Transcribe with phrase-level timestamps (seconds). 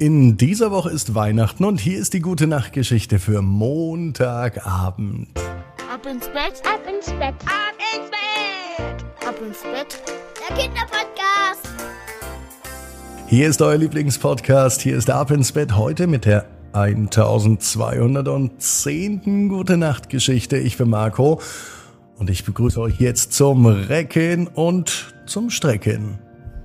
[0.00, 5.28] In dieser Woche ist Weihnachten und hier ist die gute Nachtgeschichte für Montagabend.
[5.92, 10.00] Ab ins Bett, ab ins Bett, ab ins Bett, ab ins Bett.
[10.40, 11.68] Der Kinderpodcast.
[13.26, 19.50] Hier ist euer Lieblingspodcast, hier ist der Ab ins Bett heute mit der 1210.
[19.50, 20.56] Gute Nachtgeschichte.
[20.56, 21.42] Ich bin Marco
[22.16, 26.18] und ich begrüße euch jetzt zum Recken und zum Strecken.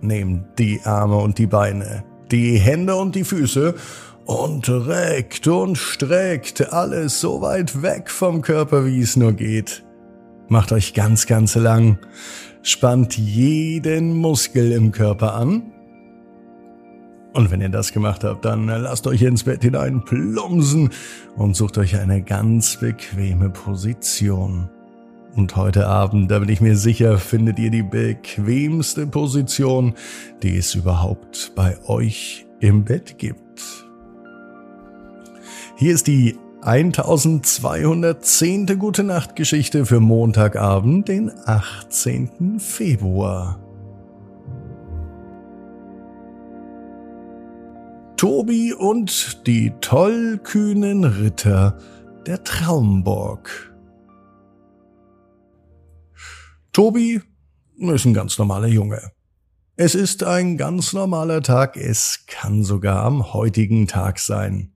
[0.00, 3.74] Nehmt die Arme und die Beine die Hände und die Füße
[4.24, 9.84] und reckt und streckt alles so weit weg vom Körper, wie es nur geht.
[10.48, 11.98] Macht euch ganz, ganz lang,
[12.62, 15.72] spannt jeden Muskel im Körper an.
[17.32, 20.90] Und wenn ihr das gemacht habt, dann lasst euch ins Bett hinein plumsen
[21.36, 24.70] und sucht euch eine ganz bequeme Position.
[25.36, 29.92] Und heute Abend, da bin ich mir sicher, findet ihr die bequemste Position,
[30.42, 33.84] die es überhaupt bei euch im Bett gibt.
[35.76, 38.78] Hier ist die 1210.
[38.78, 42.58] Gute Nacht Geschichte für Montagabend, den 18.
[42.58, 43.60] Februar.
[48.16, 51.76] Tobi und die tollkühnen Ritter
[52.26, 53.75] der Traumburg.
[56.76, 57.22] Tobi
[57.78, 59.10] ist ein ganz normaler Junge.
[59.76, 64.74] Es ist ein ganz normaler Tag, es kann sogar am heutigen Tag sein.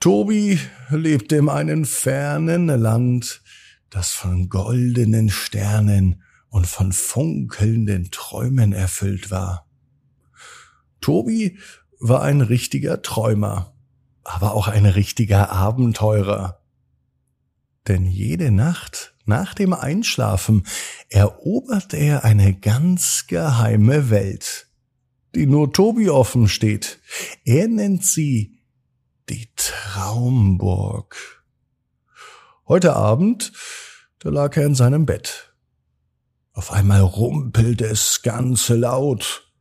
[0.00, 0.60] Tobi
[0.90, 3.40] lebt in einem fernen Land,
[3.88, 9.66] das von goldenen Sternen und von funkelnden Träumen erfüllt war.
[11.00, 11.58] Tobi
[12.00, 13.72] war ein richtiger Träumer,
[14.24, 16.60] aber auch ein richtiger Abenteurer.
[17.88, 20.66] Denn jede Nacht nach dem Einschlafen
[21.08, 24.68] erobert er eine ganz geheime Welt,
[25.34, 27.00] die nur Tobi offen steht.
[27.44, 28.60] Er nennt sie
[29.28, 31.44] die Traumburg.
[32.68, 33.52] Heute Abend,
[34.20, 35.52] da lag er in seinem Bett.
[36.52, 39.52] Auf einmal rumpelt es ganz laut.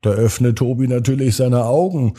[0.00, 2.14] Da öffnet Tobi natürlich seine Augen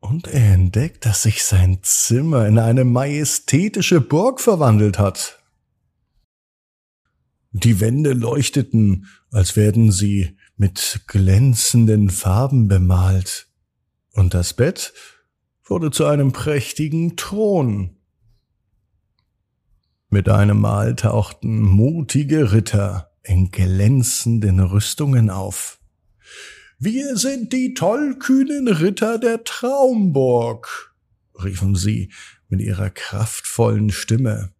[0.00, 5.40] und er entdeckt, dass sich sein Zimmer in eine majestätische Burg verwandelt hat.
[7.58, 13.48] Die Wände leuchteten, als werden sie mit glänzenden Farben bemalt,
[14.12, 14.92] und das Bett
[15.64, 17.96] wurde zu einem prächtigen Thron.
[20.10, 25.80] Mit einem Mal tauchten mutige Ritter in glänzenden Rüstungen auf.
[26.78, 30.94] Wir sind die tollkühnen Ritter der Traumburg,
[31.42, 32.12] riefen sie
[32.48, 34.52] mit ihrer kraftvollen Stimme.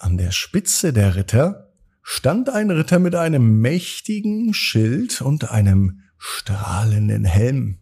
[0.00, 7.26] An der Spitze der Ritter stand ein Ritter mit einem mächtigen Schild und einem strahlenden
[7.26, 7.80] Helm.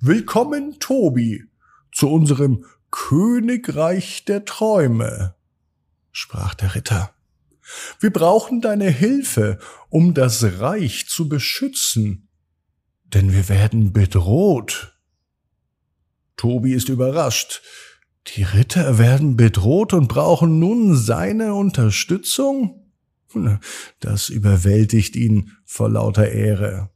[0.00, 1.44] Willkommen, Tobi,
[1.92, 5.34] zu unserem Königreich der Träume,
[6.10, 7.14] sprach der Ritter.
[8.00, 9.58] Wir brauchen deine Hilfe,
[9.90, 12.30] um das Reich zu beschützen,
[13.04, 14.96] denn wir werden bedroht.
[16.38, 17.60] Tobi ist überrascht,
[18.28, 22.80] die Ritter werden bedroht und brauchen nun seine Unterstützung?
[24.00, 26.90] Das überwältigt ihn vor lauter Ehre.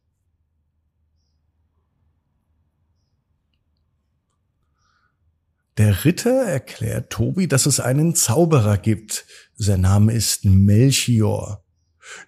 [5.78, 9.26] Der Ritter erklärt Tobi, dass es einen Zauberer gibt.
[9.54, 11.64] Sein Name ist Melchior.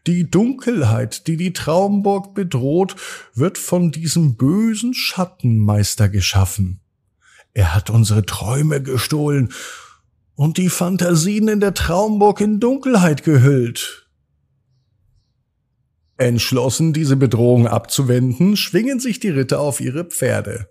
[0.06, 2.94] Die Dunkelheit, die die Traumburg bedroht,
[3.34, 6.79] wird von diesem bösen Schattenmeister geschaffen.
[7.52, 9.52] Er hat unsere Träume gestohlen
[10.34, 14.08] und die Fantasien in der Traumburg in Dunkelheit gehüllt.
[16.16, 20.68] Entschlossen, diese Bedrohung abzuwenden, schwingen sich die Ritter auf ihre Pferde.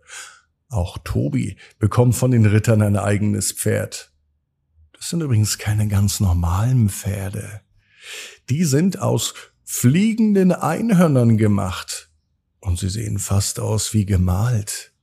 [0.69, 4.11] Auch Tobi bekommt von den Rittern ein eigenes Pferd.
[4.93, 7.61] Das sind übrigens keine ganz normalen Pferde.
[8.49, 12.11] Die sind aus fliegenden Einhörnern gemacht
[12.59, 14.93] und sie sehen fast aus wie gemalt.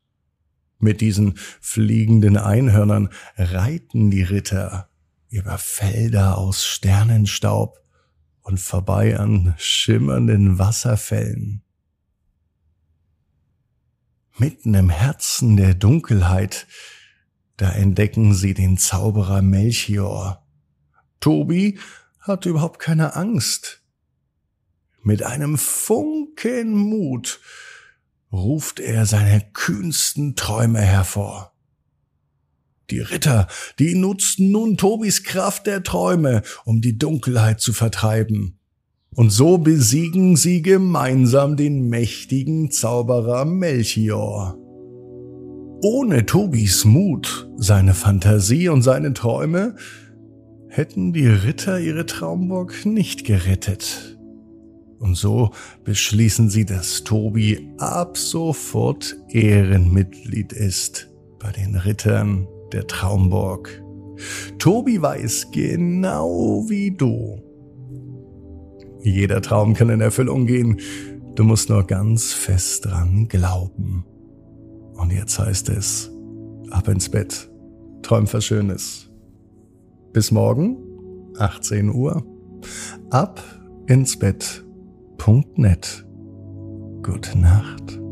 [0.78, 4.90] Mit diesen fliegenden Einhörnern reiten die Ritter
[5.31, 7.78] über Felder aus Sternenstaub
[8.43, 11.62] und vorbei an schimmernden Wasserfällen.
[14.38, 16.67] Mitten im Herzen der Dunkelheit,
[17.56, 20.46] da entdecken sie den Zauberer Melchior.
[21.20, 21.79] Tobi
[22.20, 23.82] hat überhaupt keine Angst.
[25.02, 27.40] Mit einem Funken Mut
[28.32, 31.52] ruft er seine kühnsten Träume hervor.
[32.90, 38.58] Die Ritter, die nutzten nun Tobis Kraft der Träume, um die Dunkelheit zu vertreiben.
[39.14, 44.56] Und so besiegen sie gemeinsam den mächtigen Zauberer Melchior.
[45.82, 49.76] Ohne Tobis Mut, seine Fantasie und seine Träume
[50.69, 54.15] hätten die Ritter ihre Traumburg nicht gerettet.
[54.98, 55.50] Und so
[55.84, 61.08] beschließen sie, dass Tobi ab sofort Ehrenmitglied ist
[61.38, 63.82] bei den Rittern der Traumburg.
[64.58, 67.43] Tobi weiß genau wie du.
[69.02, 70.81] Jeder Traum kann in Erfüllung gehen.
[71.34, 74.04] Du musst nur ganz fest dran glauben.
[74.94, 76.10] Und jetzt heißt es,
[76.70, 77.50] ab ins Bett.
[78.02, 79.10] Träum was Schönes.
[80.12, 80.78] Bis morgen,
[81.38, 82.25] 18 Uhr.
[83.10, 83.43] Ab
[83.87, 84.65] ins Bett.net.
[87.02, 88.06] Gute Nacht.